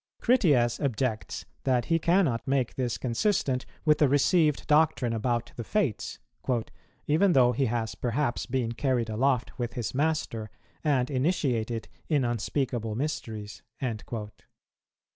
[0.19, 6.17] Critias objects that he cannot make this consistent with the received doctrine about the Fates,
[7.05, 10.49] "even though he has perhaps been carried aloft with his master,
[10.83, 13.61] and initiated in unspeakable mysteries."